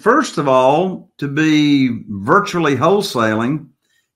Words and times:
First 0.00 0.38
of 0.38 0.48
all, 0.48 1.10
to 1.18 1.28
be 1.28 2.04
virtually 2.08 2.74
wholesaling, 2.74 3.68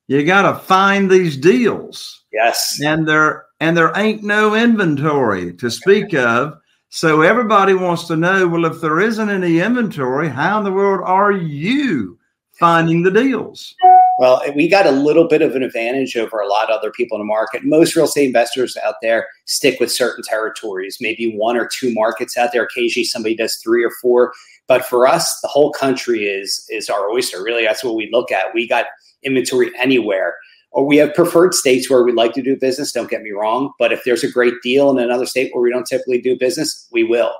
you 0.09 0.25
got 0.25 0.51
to 0.51 0.59
find 0.59 1.11
these 1.11 1.37
deals. 1.37 2.25
Yes. 2.33 2.81
And 2.83 3.07
there 3.07 3.47
and 3.61 3.77
there 3.77 3.93
ain't 3.97 4.23
no 4.23 4.55
inventory 4.55 5.55
to 5.55 5.71
speak 5.71 6.15
of. 6.15 6.55
So 6.89 7.23
everybody 7.23 7.75
wants 7.75 8.07
to 8.07 8.17
know, 8.17 8.47
well, 8.47 8.65
if 8.67 8.81
there 8.81 9.01
isn't 9.01 9.29
any 9.29 9.61
inventory, 9.61 10.29
how 10.29 10.59
in 10.59 10.65
the 10.65 10.73
world 10.73 11.01
are 11.05 11.33
you 11.33 12.19
finding 12.53 13.03
the 13.03 13.11
deals? 13.11 13.75
Well, 14.19 14.43
we 14.55 14.69
got 14.69 14.87
a 14.87 14.93
little 14.93 15.27
bit 15.27 15.43
of 15.43 15.57
an 15.57 15.65
advantage 15.65 16.17
over 16.17 16.39
a 16.39 16.47
lot 16.47 16.71
of 16.71 16.79
other 16.79 16.93
people 16.93 17.17
in 17.17 17.21
the 17.21 17.27
market. 17.27 17.65
Most 17.65 17.97
real 17.97 18.05
estate 18.05 18.27
investors 18.27 18.77
out 18.85 18.97
there 19.03 19.27
stick 19.47 19.81
with 19.81 19.91
certain 19.91 20.23
territories, 20.23 20.99
maybe 21.01 21.35
one 21.37 21.57
or 21.57 21.67
two 21.67 21.93
markets 21.93 22.37
out 22.37 22.51
there. 22.53 22.63
Occasionally 22.63 23.05
somebody 23.05 23.35
does 23.35 23.57
three 23.57 23.85
or 23.85 23.91
four. 24.01 24.33
But 24.69 24.85
for 24.85 25.07
us, 25.07 25.41
the 25.41 25.49
whole 25.49 25.73
country 25.73 26.27
is 26.27 26.65
is 26.71 26.89
our 26.89 27.11
oyster. 27.11 27.43
Really, 27.43 27.65
that's 27.65 27.83
what 27.83 27.97
we 27.97 28.09
look 28.13 28.31
at. 28.31 28.55
We 28.55 28.69
got 28.69 28.87
inventory 29.23 29.73
anywhere. 29.79 30.37
Or 30.71 30.85
we 30.85 30.97
have 30.97 31.15
preferred 31.15 31.55
states 31.55 31.89
where 31.89 32.03
we 32.03 32.13
like 32.13 32.33
to 32.35 32.43
do 32.43 32.57
business, 32.57 32.91
don't 32.91 33.09
get 33.09 33.23
me 33.23 33.31
wrong. 33.31 33.73
But 33.79 33.93
if 33.93 34.03
there's 34.05 34.25
a 34.25 34.31
great 34.31 34.55
deal 34.61 34.91
in 34.91 34.99
another 34.99 35.25
state 35.25 35.55
where 35.55 35.63
we 35.63 35.71
don't 35.71 35.87
typically 35.87 36.21
do 36.21 36.37
business, 36.37 36.89
we 36.91 37.05
will. 37.05 37.33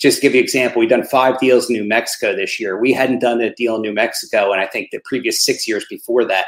Just 0.00 0.22
give 0.22 0.32
you 0.34 0.40
an 0.40 0.44
example, 0.44 0.80
we've 0.80 0.88
done 0.88 1.04
five 1.04 1.38
deals 1.38 1.68
in 1.68 1.76
New 1.76 1.86
Mexico 1.86 2.34
this 2.34 2.58
year. 2.58 2.80
We 2.80 2.92
hadn't 2.92 3.18
done 3.18 3.40
a 3.40 3.54
deal 3.54 3.76
in 3.76 3.82
New 3.82 3.92
Mexico, 3.92 4.50
and 4.50 4.60
I 4.60 4.66
think 4.66 4.88
the 4.90 5.00
previous 5.04 5.44
six 5.44 5.68
years 5.68 5.84
before 5.90 6.24
that. 6.24 6.46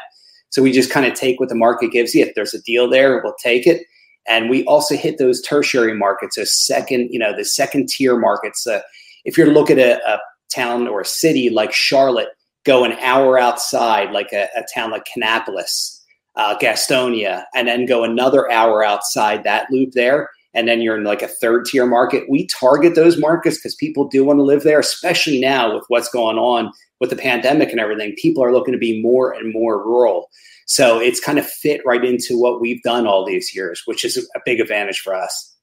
So 0.48 0.62
we 0.62 0.72
just 0.72 0.90
kind 0.90 1.06
of 1.06 1.14
take 1.14 1.38
what 1.38 1.48
the 1.48 1.54
market 1.54 1.92
gives 1.92 2.14
you. 2.14 2.24
If 2.24 2.34
there's 2.34 2.54
a 2.54 2.62
deal 2.62 2.88
there, 2.88 3.20
we'll 3.22 3.34
take 3.42 3.66
it. 3.66 3.86
And 4.26 4.48
we 4.48 4.64
also 4.64 4.96
hit 4.96 5.18
those 5.18 5.42
tertiary 5.42 5.94
markets, 5.94 6.38
a 6.38 6.46
second, 6.46 7.08
you 7.10 7.18
know, 7.18 7.36
the 7.36 7.44
second 7.44 7.88
tier 7.88 8.18
markets. 8.18 8.66
Uh, 8.66 8.80
if 9.24 9.36
you're 9.36 9.46
to 9.46 9.52
look 9.52 9.70
at 9.70 9.78
a, 9.78 9.98
a 10.08 10.19
town 10.54 10.88
or 10.88 11.00
a 11.00 11.06
city 11.06 11.50
like 11.50 11.72
Charlotte, 11.72 12.28
go 12.64 12.84
an 12.84 12.92
hour 13.00 13.38
outside, 13.38 14.12
like 14.12 14.32
a, 14.32 14.48
a 14.56 14.64
town 14.74 14.90
like 14.90 15.06
Kannapolis, 15.06 16.00
uh, 16.36 16.56
Gastonia, 16.58 17.44
and 17.54 17.69
then 17.69 17.84
go 17.84 18.04
another 18.04 18.50
hour 18.50 18.84
outside 18.84 19.44
that 19.44 19.70
loop 19.70 19.92
there. 19.92 20.30
And 20.54 20.68
then 20.68 20.82
you're 20.82 20.98
in 20.98 21.04
like 21.04 21.22
a 21.22 21.28
third 21.28 21.64
tier 21.64 21.86
market. 21.86 22.28
We 22.28 22.46
target 22.46 22.94
those 22.94 23.18
markets 23.18 23.56
because 23.56 23.74
people 23.74 24.08
do 24.08 24.24
want 24.24 24.38
to 24.38 24.42
live 24.42 24.62
there, 24.64 24.80
especially 24.80 25.40
now 25.40 25.74
with 25.74 25.84
what's 25.88 26.10
going 26.10 26.36
on 26.36 26.72
with 27.00 27.10
the 27.10 27.16
pandemic 27.16 27.70
and 27.70 27.80
everything. 27.80 28.14
People 28.18 28.44
are 28.44 28.52
looking 28.52 28.72
to 28.72 28.78
be 28.78 29.00
more 29.00 29.32
and 29.32 29.52
more 29.52 29.78
rural. 29.82 30.28
So 30.66 31.00
it's 31.00 31.20
kind 31.20 31.38
of 31.38 31.46
fit 31.46 31.80
right 31.84 32.04
into 32.04 32.38
what 32.38 32.60
we've 32.60 32.82
done 32.82 33.06
all 33.06 33.24
these 33.24 33.54
years, 33.54 33.82
which 33.86 34.04
is 34.04 34.18
a 34.18 34.40
big 34.44 34.60
advantage 34.60 35.00
for 35.00 35.14
us. 35.14 35.54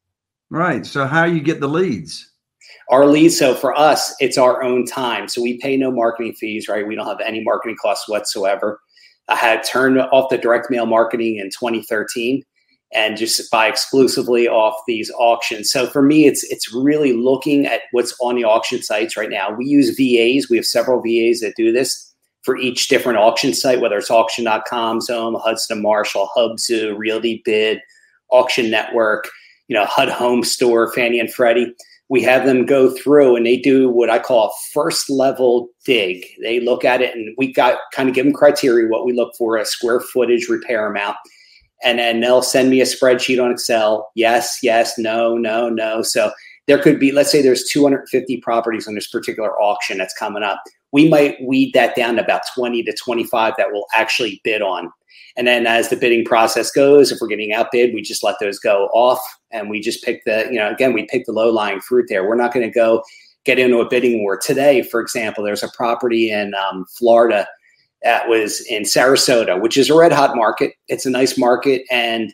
Right. 0.50 0.86
So 0.86 1.06
how 1.06 1.26
you 1.26 1.40
get 1.40 1.60
the 1.60 1.70
leads? 1.70 2.26
Our 2.90 3.06
leads, 3.06 3.38
so 3.38 3.54
for 3.54 3.78
us, 3.78 4.16
it's 4.20 4.38
our 4.38 4.64
own 4.64 4.86
time. 4.86 5.28
So 5.28 5.42
we 5.42 5.60
pay 5.60 5.78
no 5.78 5.92
marketing 5.92 6.34
fees, 6.34 6.68
right? 6.68 6.88
We 6.88 6.96
don't 6.96 7.06
have 7.06 7.22
any 7.22 7.44
marketing 7.44 7.78
costs 7.80 8.10
whatsoever. 8.10 8.80
I 9.28 9.36
had 9.36 9.64
turned 9.64 10.00
off 10.00 10.32
the 10.32 10.40
direct 10.40 10.72
mail 10.72 10.88
marketing 10.88 11.38
in 11.38 11.52
2013 11.52 12.44
and 12.92 13.18
just 13.18 13.52
buy 13.52 13.68
exclusively 13.68 14.48
off 14.48 14.76
these 14.88 15.12
auctions. 15.18 15.72
So 15.72 15.88
for 15.88 16.02
me, 16.02 16.26
it's 16.26 16.44
it's 16.46 16.74
really 16.74 17.14
looking 17.14 17.66
at 17.66 17.82
what's 17.92 18.16
on 18.20 18.36
the 18.36 18.44
auction 18.44 18.82
sites 18.82 19.16
right 19.16 19.30
now. 19.30 19.52
We 19.52 19.66
use 19.66 19.90
VAs. 19.90 20.50
We 20.50 20.58
have 20.58 20.66
several 20.66 21.02
VAs 21.02 21.42
that 21.42 21.54
do 21.56 21.72
this 21.72 22.14
for 22.44 22.58
each 22.58 22.88
different 22.88 23.20
auction 23.20 23.54
site, 23.54 23.82
whether 23.82 23.98
it's 23.98 24.10
auction.com, 24.10 25.00
Xome, 25.00 25.40
Hudson 25.42 25.82
Marshall, 25.82 26.30
Hubzu, 26.36 26.98
Realty 26.98 27.42
Bid, 27.46 27.80
Auction 28.30 28.72
Network, 28.72 29.30
you 29.68 29.76
know, 29.76 29.86
HUD 29.86 30.10
Home 30.10 30.44
Store, 30.44 30.92
Fannie 30.94 31.20
and 31.20 31.32
Freddie 31.32 31.76
we 32.10 32.24
have 32.24 32.46
them 32.46 32.66
go 32.66 32.90
through 32.90 33.36
and 33.36 33.46
they 33.46 33.58
do 33.58 33.88
what 33.88 34.10
I 34.10 34.18
call 34.18 34.48
a 34.48 34.52
first 34.74 35.10
level 35.10 35.70
dig. 35.86 36.26
They 36.42 36.60
look 36.60 36.84
at 36.84 37.02
it 37.02 37.16
and 37.16 37.34
we 37.38 37.54
got 37.54 37.78
kind 37.94 38.10
of 38.10 38.16
give 38.16 38.26
them 38.26 38.34
criteria 38.34 38.90
what 38.90 39.06
we 39.06 39.14
look 39.14 39.34
for 39.38 39.58
a 39.58 39.66
square 39.66 40.00
footage 40.00 40.50
repair 40.50 40.88
amount. 40.88 41.18
And 41.84 42.00
then 42.00 42.20
they'll 42.20 42.42
send 42.42 42.70
me 42.70 42.82
a 42.82 42.86
spreadsheet 42.86 43.44
on 43.44 43.52
Excel. 43.52 44.12
Yes, 44.16 44.60
yes, 44.62 44.98
no, 44.98 45.38
no, 45.38 45.70
no. 45.70 46.02
So 46.02 46.32
there 46.68 46.78
could 46.78 47.00
be, 47.00 47.12
let's 47.12 47.32
say 47.32 47.42
there's 47.42 47.68
250 47.70 48.42
properties 48.42 48.88
on 48.88 48.96
this 48.96 49.08
particular 49.08 49.60
auction 49.60 49.98
that's 49.98 50.14
coming 50.14 50.44
up. 50.44 50.62
We 50.92 51.08
might 51.08 51.42
weed 51.42 51.72
that 51.74 51.96
down 51.96 52.16
to 52.16 52.24
about 52.24 52.42
20 52.54 52.84
to 52.84 52.94
25 52.94 53.54
that 53.58 53.72
will 53.72 53.86
actually 53.96 54.42
bid 54.44 54.62
on. 54.62 54.92
And 55.38 55.48
then 55.48 55.68
as 55.68 55.90
the 55.90 55.96
bidding 55.96 56.26
process 56.26 56.70
goes, 56.72 57.12
if 57.12 57.20
we're 57.22 57.28
getting 57.28 57.54
outbid, 57.54 57.94
we 57.94 58.02
just 58.02 58.24
let 58.24 58.36
those 58.42 58.60
go 58.60 58.88
off 58.94 59.22
and 59.52 59.70
we 59.70 59.80
just 59.80 60.04
pick 60.04 60.24
the, 60.26 60.48
you 60.52 60.60
know, 60.60 60.70
again, 60.70 60.94
we 60.94 61.06
pick 61.06 61.26
the 61.26 61.32
low 61.32 61.50
lying 61.50 61.80
fruit 61.80 62.08
there. 62.10 62.28
We're 62.28 62.36
not 62.36 62.54
going 62.54 62.68
to 62.68 62.74
go 62.74 63.04
get 63.46 63.58
into 63.58 63.80
a 63.80 63.90
bidding 63.90 64.22
war. 64.22 64.38
Today, 64.38 64.82
for 64.82 65.00
example, 65.00 65.44
there's 65.44 65.64
a 65.64 65.70
property 65.70 66.30
in 66.30 66.54
um, 66.56 66.86
Florida 66.98 67.48
that 68.04 68.30
was 68.30 68.62
in 68.70 68.84
Sarasota, 68.84 69.60
which 69.60 69.78
is 69.78 69.90
a 69.90 69.96
red 69.96 70.12
hot 70.12 70.36
market. 70.36 70.74
It's 70.88 71.06
a 71.06 71.10
nice 71.10 71.38
market. 71.38 71.84
And 71.92 72.34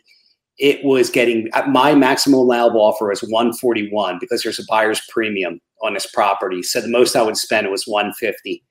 it 0.58 0.82
was 0.84 1.10
getting 1.10 1.50
my 1.68 1.94
maximum 1.94 2.40
allowable 2.40 2.80
offer 2.80 3.08
was 3.08 3.20
141 3.22 4.18
because 4.20 4.42
there's 4.42 4.58
a 4.58 4.64
buyer's 4.68 5.02
premium 5.10 5.60
on 5.82 5.94
this 5.94 6.06
property. 6.06 6.62
So 6.62 6.80
the 6.80 6.88
most 6.88 7.14
I 7.14 7.22
would 7.22 7.36
spend 7.36 7.70
was 7.70 7.86
150 7.86 8.62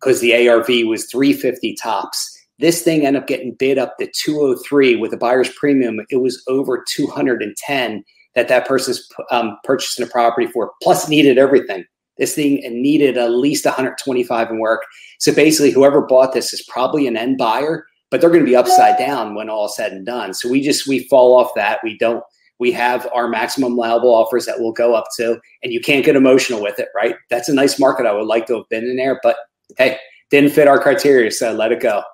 because 0.00 0.20
the 0.20 0.48
ARV 0.48 0.86
was 0.86 1.06
350 1.10 1.76
tops. 1.82 2.38
This 2.58 2.82
thing 2.82 3.06
ended 3.06 3.22
up 3.22 3.28
getting 3.28 3.54
bid 3.54 3.78
up 3.78 3.96
to 3.98 4.08
203 4.14 4.96
with 4.96 5.12
a 5.12 5.16
buyer's 5.16 5.48
premium. 5.50 5.98
It 6.10 6.20
was 6.20 6.42
over 6.48 6.84
210 6.88 8.04
that 8.34 8.48
that 8.48 8.66
person's 8.66 9.06
um, 9.30 9.58
purchasing 9.64 10.06
a 10.06 10.08
property 10.08 10.46
for, 10.46 10.72
plus 10.82 11.08
needed 11.08 11.38
everything. 11.38 11.84
This 12.22 12.36
thing 12.36 12.60
needed 12.70 13.18
at 13.18 13.32
least 13.32 13.64
125 13.64 14.50
in 14.50 14.60
work. 14.60 14.84
So 15.18 15.34
basically, 15.34 15.72
whoever 15.72 16.02
bought 16.02 16.32
this 16.32 16.52
is 16.52 16.62
probably 16.62 17.08
an 17.08 17.16
end 17.16 17.36
buyer, 17.36 17.84
but 18.12 18.20
they're 18.20 18.30
going 18.30 18.44
to 18.44 18.48
be 18.48 18.54
upside 18.54 18.96
down 18.96 19.34
when 19.34 19.50
all 19.50 19.66
is 19.66 19.74
said 19.74 19.90
and 19.90 20.06
done. 20.06 20.32
So 20.32 20.48
we 20.48 20.60
just 20.60 20.86
we 20.86 21.00
fall 21.08 21.34
off 21.36 21.50
that. 21.56 21.80
We 21.82 21.98
don't. 21.98 22.22
We 22.60 22.70
have 22.70 23.08
our 23.12 23.26
maximum 23.26 23.72
allowable 23.72 24.14
offers 24.14 24.46
that 24.46 24.60
we'll 24.60 24.70
go 24.70 24.94
up 24.94 25.06
to, 25.16 25.40
and 25.64 25.72
you 25.72 25.80
can't 25.80 26.04
get 26.04 26.14
emotional 26.14 26.62
with 26.62 26.78
it, 26.78 26.90
right? 26.94 27.16
That's 27.28 27.48
a 27.48 27.54
nice 27.54 27.80
market. 27.80 28.06
I 28.06 28.12
would 28.12 28.28
like 28.28 28.46
to 28.46 28.54
have 28.58 28.68
been 28.70 28.84
in 28.84 28.94
there, 28.94 29.18
but 29.20 29.34
hey, 29.76 29.98
didn't 30.30 30.50
fit 30.50 30.68
our 30.68 30.78
criteria, 30.78 31.32
so 31.32 31.52
let 31.52 31.72
it 31.72 31.80
go. 31.80 32.04